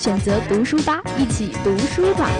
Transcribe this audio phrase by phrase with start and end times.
[0.00, 2.30] 选择读书吧，一起读书吧。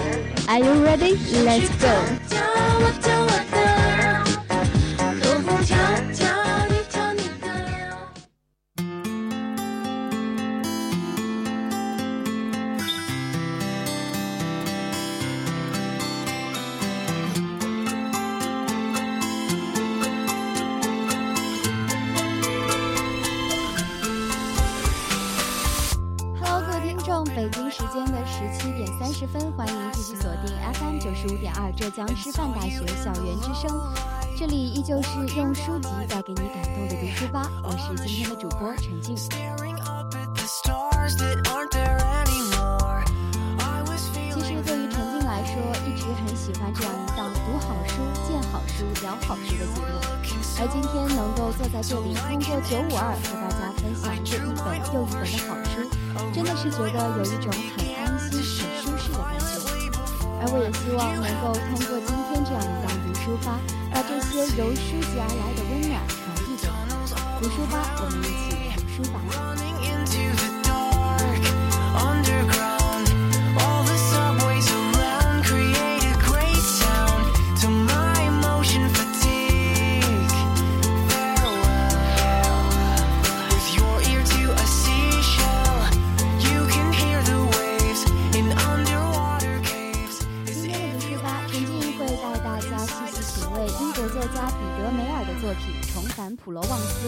[0.47, 1.15] Are you ready?
[1.45, 3.50] Let's go.
[31.77, 33.71] 浙江师范大学校园之声，
[34.37, 37.49] 这里依旧是用书籍带给你感动的读书吧。
[37.63, 39.15] 我是今天的主播陈静。
[39.15, 39.27] 其
[44.43, 45.55] 实对于陈静来说，
[45.87, 47.95] 一直很喜欢这样一档读好书、
[48.27, 49.81] 见好书、聊好书的节目。
[50.59, 55.73] 而今天能够坐在这里，通过九五二和大家分享这一本又一本的好书，
[56.33, 57.80] 真的是觉得有一种很
[60.53, 63.57] 我也希望能够通过今天这样一档读书吧，
[63.89, 66.75] 把这些由书籍而来的温暖传递给你。
[67.39, 69.70] 读书吧，我们一起读书吧。
[96.35, 97.07] 普罗旺斯，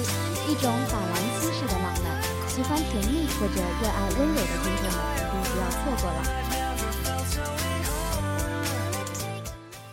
[0.50, 2.06] 一种法兰西式的浪漫。
[2.47, 6.19] 喜欢甜蜜或者热爱温柔的听众们一定不要错过了。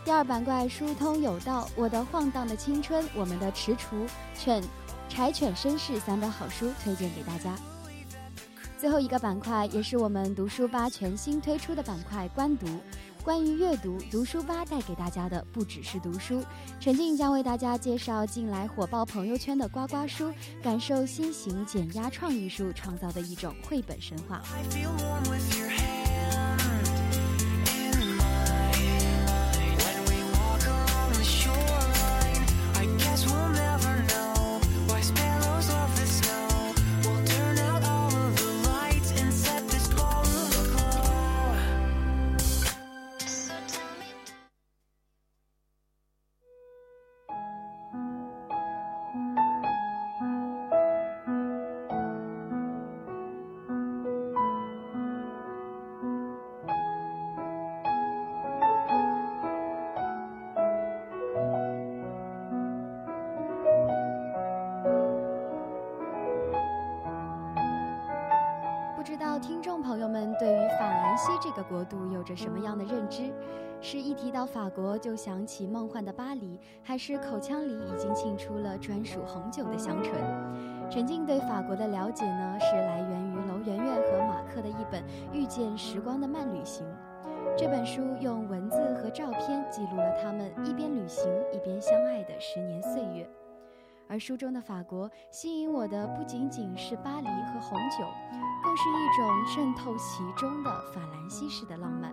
[0.04, 4.62] 第二板块疏通有道，我的晃荡的青春，我们的踟蹰犬
[5.08, 7.56] 柴犬绅士三本好书推荐给大家。
[8.78, 12.66] 最后一个板块也是我们读书吧全新推出的板块——观读。
[13.30, 16.44] 关于阅读，读书吧带给大家的不只是读书。
[16.80, 24.42] 陈静将为大家介绍近来火爆朋友圈的呱呱书，感受新型减压创意书创造的一种绘本神话。
[69.82, 73.32] 朋友们对于法兰西这个国度有着什么样的认知？
[73.80, 80.14] 是一提到法国就想起梦幻的巴黎，还是口腔里已经沁出了专属红酒的香醇？
[80.90, 85.02] 陈静对法国的了解呢，是来源于楼媛媛和马克的一本
[85.32, 86.86] 《遇见时光的慢旅行》。
[87.56, 93.26] 这本书用文字和照片记录了他们一边旅行一边相爱的十年岁月。
[94.10, 98.04] 而书中的法国吸引我的不仅仅是巴黎和红酒，
[98.60, 102.12] 更是一种渗透其中的法兰西式的浪漫。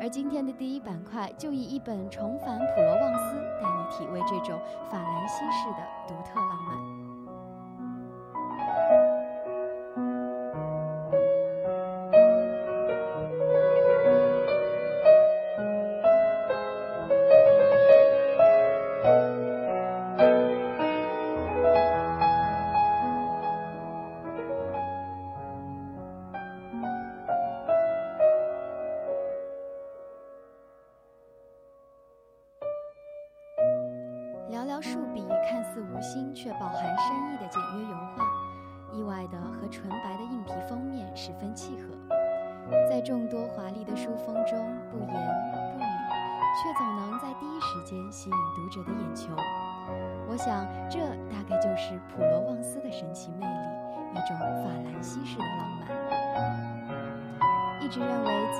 [0.00, 4.60] 而今天的第一板块就以一本《重返普罗旺斯》带你体味这种
[4.90, 6.97] 法兰西式的独特浪漫。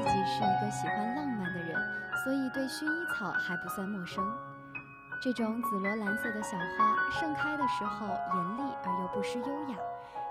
[0.09, 1.77] 自己是一个喜欢浪漫的人，
[2.25, 4.25] 所以对薰衣草还不算陌生。
[5.23, 9.77] 这种紫罗兰色的小花盛开的时候，严厉而又不失优雅，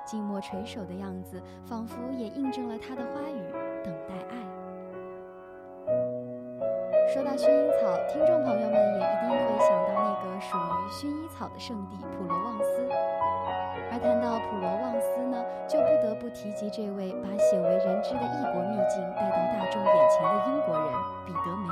[0.04, 3.52] 静默垂首的样子，仿佛也印证了它的花语——
[3.86, 4.36] 等待爱。
[7.14, 13.07] 说到薰衣草，听众朋友们也一定会想到那个属于薰衣草的圣地普罗旺斯。
[14.00, 20.88] 谈到普罗旺斯呢，就不得不提及这位把鲜为人知的异国秘境带到大众眼前的英国人
[21.26, 21.68] 彼得梅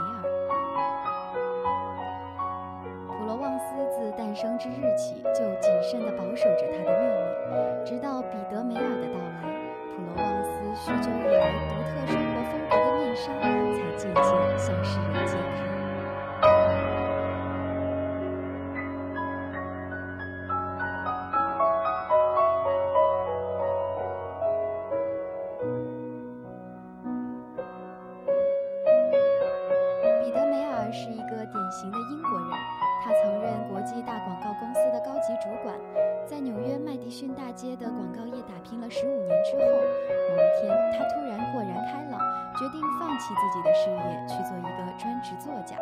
[43.56, 45.78] 自己的事业去做一个专职作家，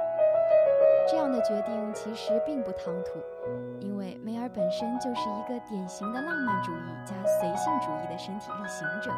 [1.09, 3.19] 这样的决定其实并不唐突，
[3.79, 9.11] 因为梅尔本身就是一个典型的浪漫主义加随性主义的身体力行者。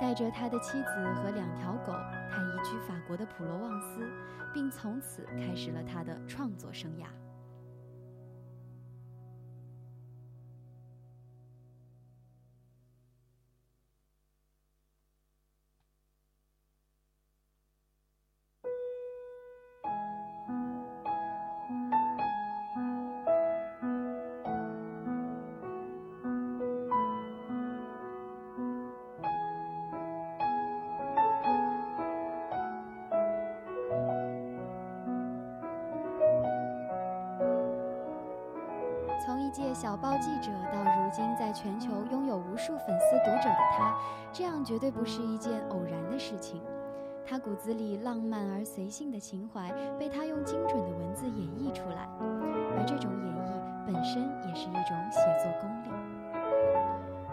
[0.00, 1.92] 带着他的妻子和两条狗，
[2.28, 4.00] 他移居法国的普罗旺斯，
[4.52, 7.06] 并从此开始了他的创作生涯。
[39.76, 43.94] 小报记者到如今在全球拥有无数粉丝读者的他，
[44.32, 46.62] 这样绝对不是一件偶然的事情。
[47.26, 55.90] 他骨子里浪漫而随性的情怀，被他用精准的文字演绎出来，而这种演绎本身也是一种写作功力。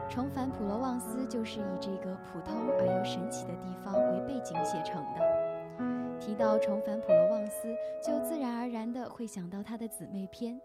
[0.10, 6.19] 重返普罗旺斯就是以这个普通而又神奇的地方为背景写成的。
[6.19, 7.74] 提到重返普罗旺斯，
[8.06, 10.60] 就自然而然地会想到他的姊妹篇。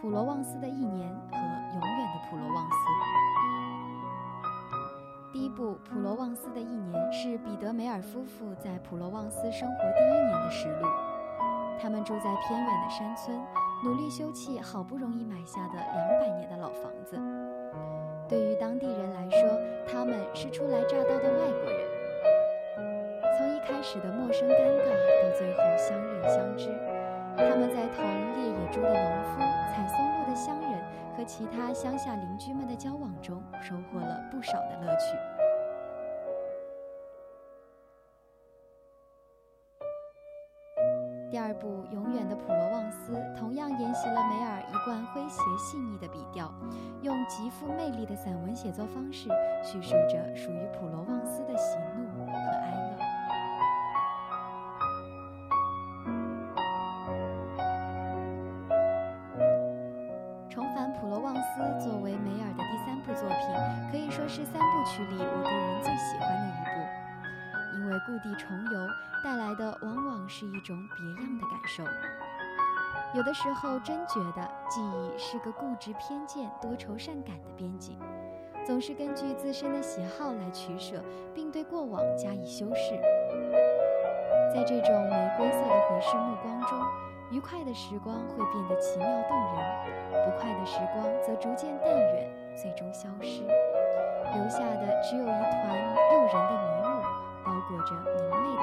[0.00, 1.36] 普罗旺斯的一年和
[1.74, 2.76] 永远的普罗旺斯。
[5.32, 10.86] 第一部《普罗旺斯的一年》是彼得梅尔夫妇在普罗旺斯生活第一年的实录。
[11.80, 13.36] 他们住在偏远的山村，
[13.84, 17.18] 努力修葺好不容易买下的两百年的老房子。
[18.28, 21.80] 对于当地人来说，他们是初来乍到的外国人。
[23.36, 24.86] 从一开始的陌生尴尬，
[25.24, 26.87] 到最后相认相知。
[27.38, 28.04] 他们在同
[28.34, 29.38] 猎野猪的农夫、
[29.70, 30.80] 采松露的乡人
[31.16, 35.16] 和其他乡下邻居们的交往中，收获了不少的乐趣。
[41.30, 46.52] 第二部《永远的普罗旺斯》同样沿袭了梅尔一贯诙谐细腻的笔调，
[47.02, 49.28] 用极富魅力的散文写作方式，
[49.62, 52.77] 叙述着属于普罗旺斯的喜怒和哀
[64.98, 68.88] 曲里我个人最喜欢的一部，因为故地重游
[69.22, 71.84] 带来的往往是一种别样的感受。
[73.14, 77.96] 有的时候真觉得记忆是个固执偏见、多愁善感的编辑，
[78.66, 81.00] 总是根据自身的喜好来取舍，
[81.32, 83.00] 并对过往加以修饰。
[84.52, 86.76] 在这种玫瑰色的回视目光中。
[87.30, 92.26] 愉快的时光会变得奇妙动人，不快的时光则逐渐淡远，
[92.56, 93.42] 最终消失，
[94.34, 95.32] 留下的只有一团
[96.12, 96.88] 诱人的迷雾，
[97.44, 98.62] 包裹着明媚的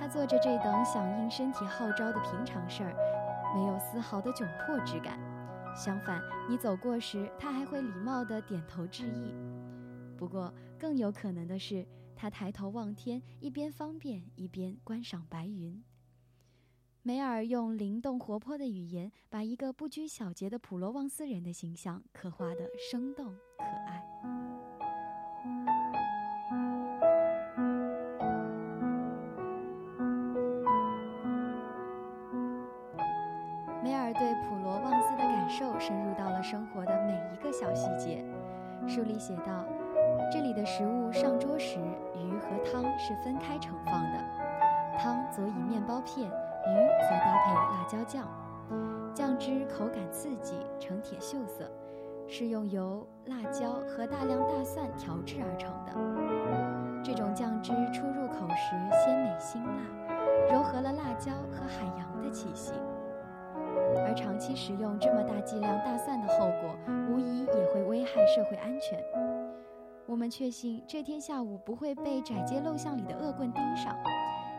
[0.00, 2.96] 他做着这等响应身体号召的平常事儿，
[3.54, 5.20] 没有丝毫的窘迫之感。
[5.76, 9.34] 相反，你走过时，他还会礼貌地点头致意。
[10.16, 15.84] 不过，更有可能的是，他抬头望天，一边方便，一边观赏白云。
[17.02, 23.26] 梅尔用灵动活泼的语言，把一个不拘小节的普罗旺斯人的形象刻画得生动
[23.58, 24.39] 可爱。
[39.20, 39.52] 写道
[40.32, 41.78] ：“这里的食物上桌时，
[42.16, 44.18] 鱼和汤是分开盛放的，
[44.98, 48.26] 汤佐以面包片，鱼则搭配辣椒酱。
[49.14, 51.70] 酱汁口感刺激，呈铁锈色，
[52.26, 55.92] 是用油、辣椒和大量大蒜调制而成的。
[57.04, 58.74] 这种酱汁初入口时
[59.04, 62.72] 鲜美辛辣，柔和了辣椒和海洋的气息。”
[63.98, 66.76] 而长期食用这么大剂量大蒜的后果，
[67.08, 69.02] 无疑也会危害社会安全。
[70.06, 73.96] 我们确信这天下午不会被窄街陋巷里的恶棍盯上，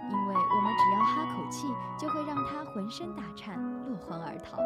[0.10, 1.68] 因为我们只要哈口气，
[2.00, 3.58] 就会让他浑身打颤，
[3.88, 4.58] 落荒而逃。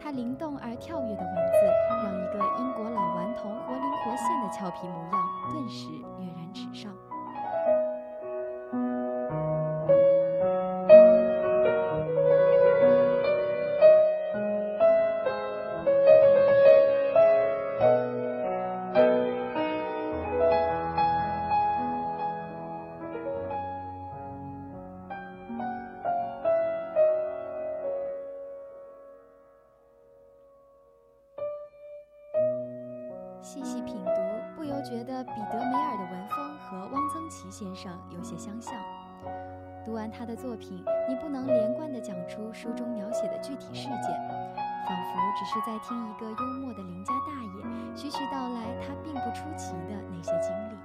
[0.00, 1.66] 他灵动而跳跃的文字，
[2.02, 5.12] 让一个英国老顽童活灵活现的俏皮模样，
[5.50, 5.88] 顿时
[6.18, 6.94] 跃然纸上。
[37.24, 38.74] 和汪曾祺先生有些相像。
[39.84, 44.12] 读完他的作品，你不能连贯地讲出书中描写的具体事件，
[44.86, 50.76] 仿佛只是在听一个幽默的邻家大爷徐徐道来他并不出奇的那些经历，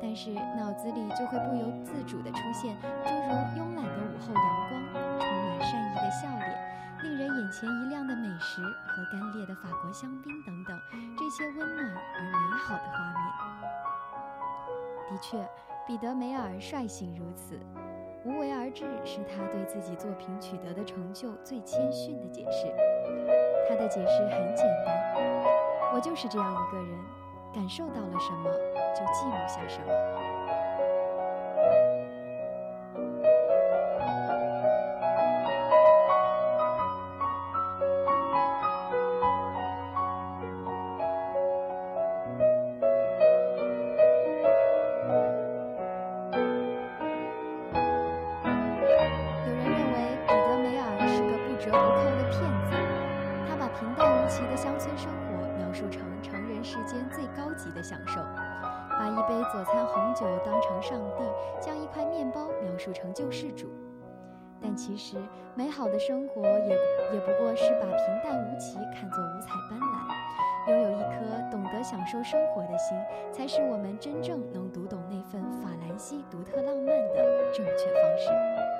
[0.00, 6.72] 但是脑子里就会不由自主地出现诸如慵懒的午后阳光、充满善意的笑脸。
[7.02, 10.80] 令人眼前一亮的美食和干裂的法国香槟等等，
[11.18, 13.51] 这些温暖而美好的画面。
[15.12, 15.46] 的确，
[15.86, 17.60] 彼得梅尔率性如此，
[18.24, 22.72] 无为而治是他对自己作品取得的成就最谦逊的解释。
[23.68, 25.22] 他的解释很简单：
[25.92, 26.98] 我就是这样一个人，
[27.52, 28.50] 感受到了什么
[28.94, 30.31] 就记录下什么。
[71.02, 72.96] 一颗懂得享受生活的心，
[73.32, 78.71] 才是我们真正能读懂那份法兰西独特浪漫的正确方式。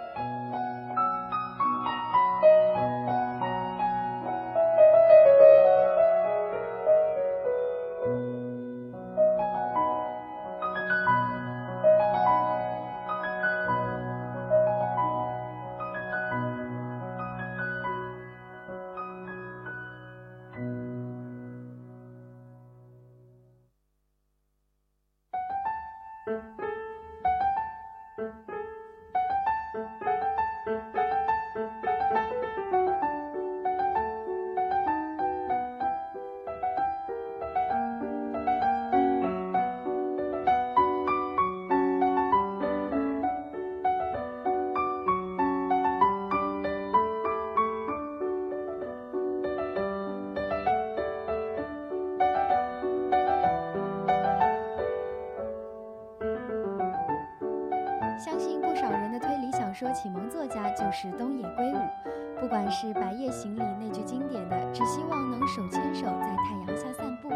[59.92, 67.28] 启蒙作家就是东野圭吾，不管是《白夜行》里那句经典的“只希望能手牵手在太阳下散步”，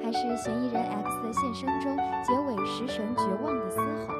[0.00, 4.14] 还是《嫌疑人 X 的现身》中结尾食神绝望的嘶吼，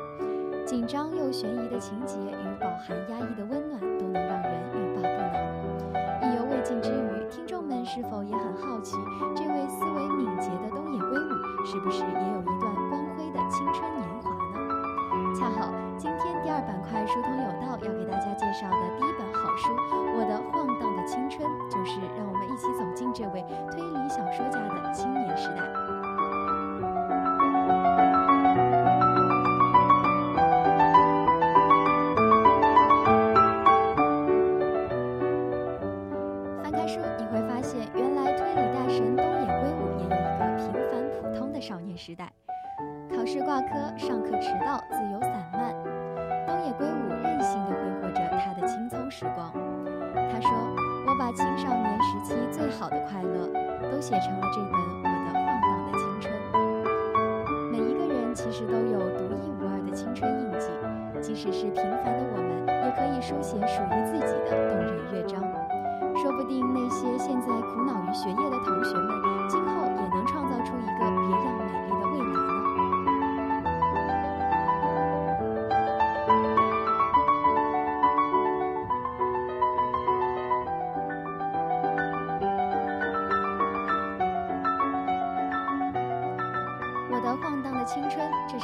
[0.66, 6.32] 紧张又悬疑的情节与饱含压抑的温暖，都能让人欲罢不能。
[6.32, 7.14] 意犹未尽之余。
[7.30, 8.96] 听众们是否也很好奇，
[9.34, 14.03] 这位思维敏捷的东野圭吾是不是也有一段光辉的青春年
[22.54, 26.03] 一起走进这位推理小说家的青年时代。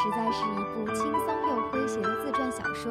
[0.02, 2.90] 实在是一部轻松又诙谐的自传小说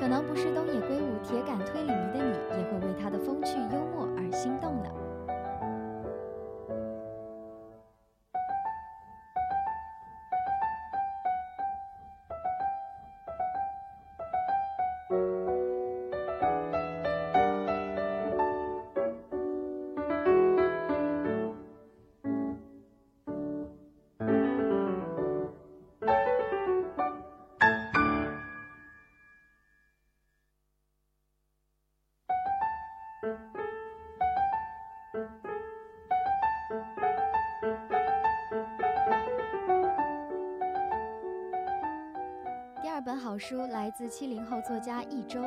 [0.00, 4.79] 可能不是东野圭吾铁杆推理迷的你也会为他的风趣幽默而心动
[43.40, 45.40] 书来自七零后作家一周。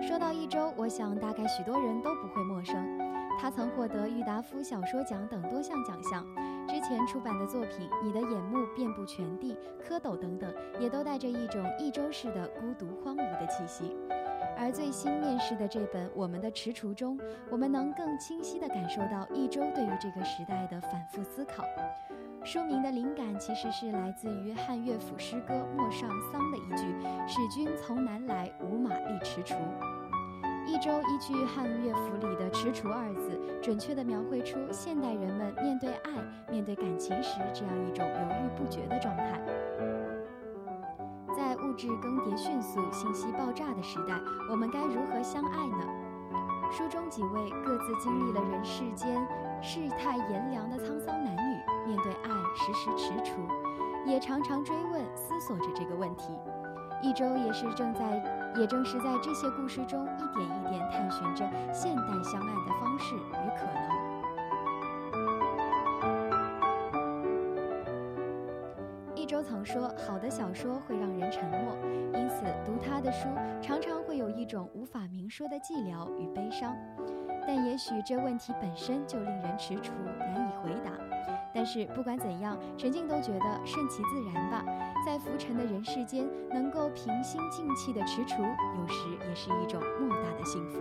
[0.00, 2.76] 说到一周，我想大概许多人都不会陌生。
[3.40, 6.24] 他曾获得郁达夫小说奖等多项奖项。
[6.68, 9.54] 之前出版的作品《你的眼目遍布全地》
[9.90, 13.96] 《蝌蚪》等等，也都带着一种一周式的孤独荒芜的气息。
[14.56, 17.18] 而最新面世的这本《我们的踟蹰》中，
[17.50, 21.64] 我们能更清晰地感受到一周对于这个时代的反复思考。
[22.44, 26.84] 书名的灵感其实是来自于汉乐府诗歌《陌上桑》的一句
[27.26, 29.56] ：“使君从南来，无马力踟蹰。”
[30.66, 36.10] 一周依据汉乐府里的“踟蹰”二字，准确地描绘出现代人们面对爱、
[36.50, 39.40] 面对感情时这样一种犹豫不决的状态。
[41.36, 44.14] 在物质更迭迅速、信息爆炸的时代，
[44.50, 45.86] 我们该如何相爱呢？
[46.72, 49.24] 书中几位各自经历了人世间
[49.62, 51.51] 世态炎凉的沧桑男女。
[51.86, 53.30] 面对爱，时时踟蹰，
[54.06, 56.32] 也常常追问、思索着这个问题。
[57.02, 58.22] 一周也是正在，
[58.56, 64.02] 也正是在这些故事中，一点一点探寻着现代相爱的方式与可能。
[69.16, 71.76] 一周曾说：“好的小说会让人沉默，
[72.14, 73.28] 因此读他的书
[73.60, 76.76] 常常会有一种无法明说的寂寥与悲伤。
[77.44, 80.91] 但也许这问题本身就令人踟蹰，难以回答。”
[81.54, 84.64] 但是不管怎样，陈静都觉得顺其自然吧。
[85.04, 88.40] 在浮沉的人世间，能够平心静气的踟蹰，
[88.80, 90.78] 有时也是一种莫大的幸福。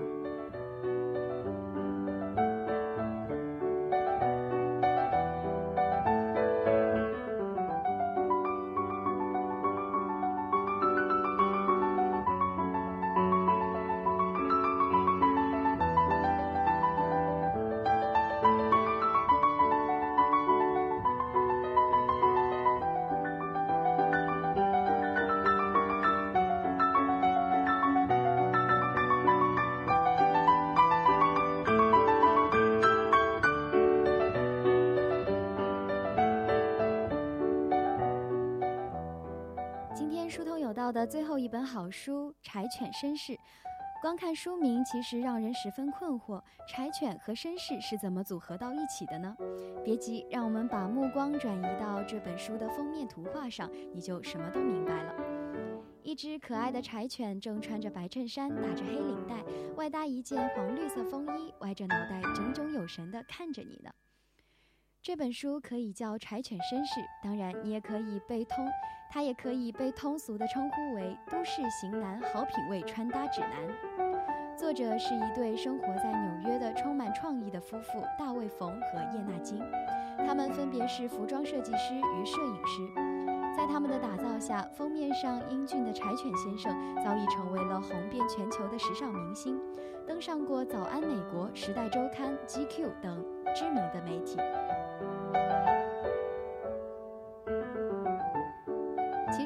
[41.51, 43.33] 本好书《柴犬绅士》，
[44.01, 49.35] 光看书名其实让人十分困惑：柴犬和绅士是怎么组合到一起的呢？
[49.83, 55.13] 别急，让我们把目光转移到这本书的封面图画上，你就什么都明白了。
[56.03, 59.43] 一只可爱的柴犬正穿着白衬衫，打着黑领带，
[59.75, 63.91] 外搭一件黄绿色风衣，歪着脑袋，炯炯有神地看着你呢。
[65.03, 68.63] 这本书可以叫《柴犬绅士》，当然你也可以被通，
[69.09, 73.67] 它也可以被通俗的称呼为《都市型男好品味穿搭指南》。
[74.55, 79.59] 作者是一对生活在纽约的充满创意的夫妇大卫·冯和叶娜·金，
[80.19, 83.10] 他们分别是服装设计师与摄影师。
[83.55, 89.59] 在他们的打造下，封面上英俊的柴犬先生早已成为了红遍全球的时尚明星，
[90.07, 92.35] 登上过《早安美国》《时代周刊》
[92.67, 94.37] 《GQ》等知名的媒体。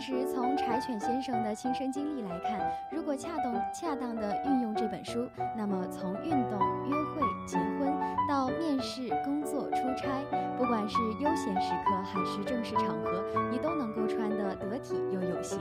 [0.05, 7.91] 实，从柴犬先生的亲身经历来看，如果恰当恰当的运用这本书，那么从运动、约会、结婚
[8.29, 10.21] 到面试、工作、出差，
[10.59, 15.59] 不管是悠闲时刻还是正式场合，你都能够穿得得体又有型。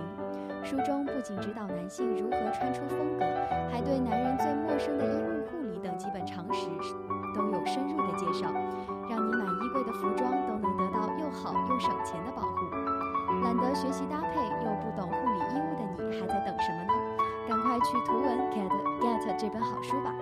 [0.62, 3.24] 书中不仅指导男性如何穿出风格，
[3.72, 6.68] 还对男人最陌生的衣物护理等基本常识
[7.34, 8.52] 都有深入的介绍，
[9.08, 12.63] 让你买衣柜的服装都能得到又好又省钱的保护。
[13.44, 16.92] 懒得学习搭配又不懂护理衣物的你，还在等什么呢？
[17.46, 20.14] 赶快去图文 get get 这本好书吧！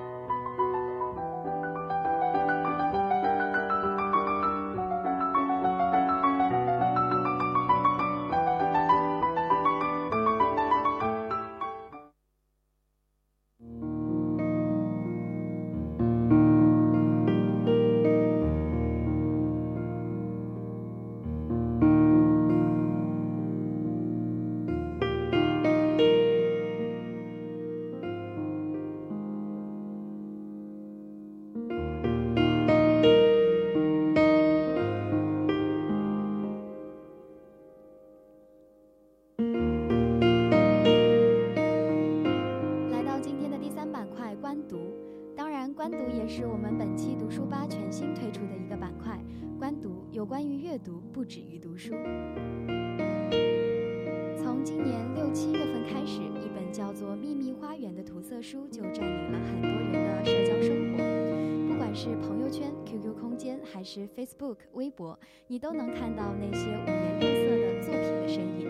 [64.42, 68.68] book、微博，你都能看到那些五颜六色的作品的身影。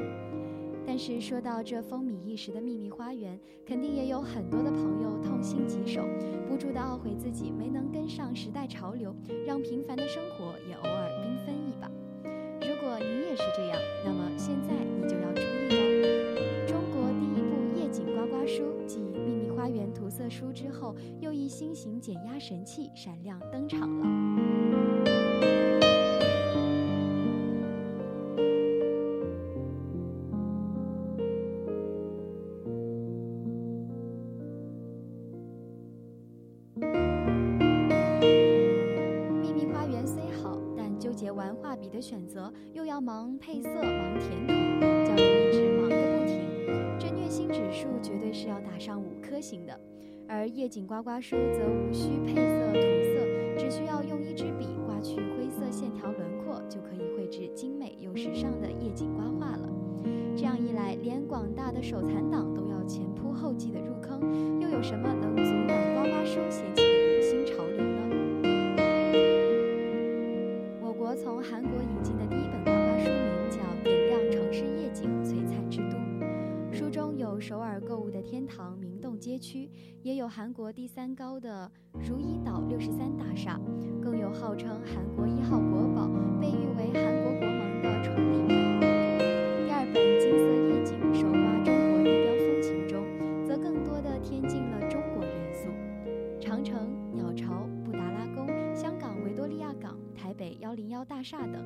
[0.87, 6.03] 但是说到这风靡一时的秘密花园，肯定也有很多的朋友痛心疾首，
[6.47, 11.91] 不住的懊悔自己没能跟上时代潮流，让平凡的生活也偶尔缤纷一把。
[12.61, 16.67] 如果你也是这样，那么现在你就要注意了。
[16.67, 18.63] 中国第一部夜景刮刮书
[19.63, 24.33] 《花园》涂色书之后，又一新型减压神器闪亮登场了。
[42.01, 44.53] 选择又要忙配色、忙填图，
[45.07, 46.41] 叫人一直忙个不停。
[46.99, 49.81] 这虐心指数绝对是要打上五颗型的。
[50.29, 59.69] 而夜景刮刮书则无需配色涂色，只需要用一支笔刮去灰色线条轮廓，就可以绘制精美又时尚的夜景刮画了。
[60.37, 66.83] 这样一来，连广大的手残党都要前仆后继的入坑，又有什么能阻挡刮刮书掀起
[67.23, 68.01] 新潮流呢？
[70.81, 71.72] 我国从韩国
[79.33, 79.71] 街区，
[80.03, 83.59] 也有韩国第三高的如意岛六十三大厦，
[84.03, 86.07] 更有号称韩国一号国宝、
[86.39, 88.62] 被誉为韩国国盲的崇礼。
[100.63, 101.61] 幺零幺大厦等，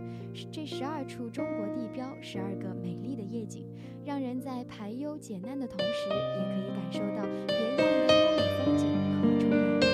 [0.50, 3.68] 这十二处中国地标，十二个美丽的夜景，
[4.06, 8.88] 让人在排忧解难的同时，也可以感受到别样的优美风景
[9.20, 9.85] 和充满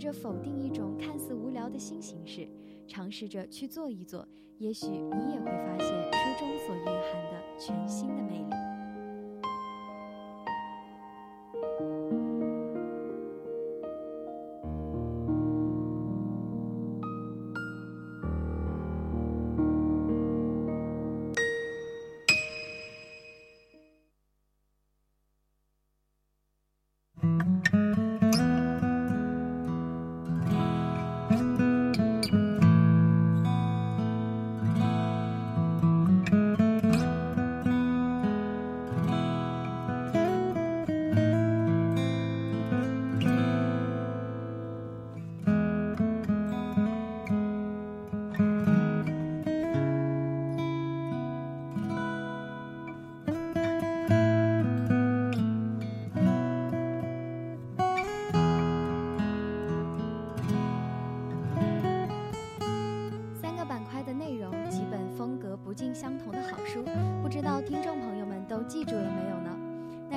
[0.00, 2.48] 着否定一种看似无聊的新形式，
[2.88, 8.69] 尝试着去做一做，也许你也会发现书中所蕴含的全新的魅力。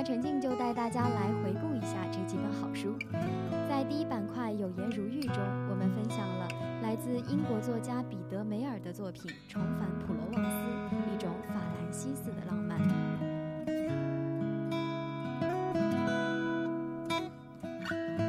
[0.04, 2.94] 陈静就带大家来回顾一下这几本好书。
[3.66, 5.38] 在第一板块“有颜如玉”中，
[5.70, 6.46] 我们分享了
[6.82, 12.78] 来自英国作家彼得·梅尔的作品《重返普罗旺斯》，一种法兰西式的浪漫。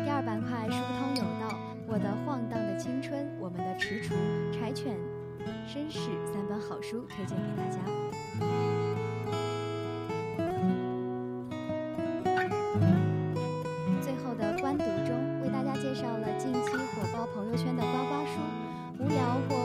[0.05, 4.13] 第二板块“疏通有道”，我的晃荡的青春，我们的踟蹰，
[4.53, 4.97] 柴犬。
[5.67, 5.99] 绅士
[6.33, 7.74] 三本好书推荐给大家。
[16.37, 18.39] 近期火爆朋友圈的呱呱书，
[18.99, 19.55] 无聊或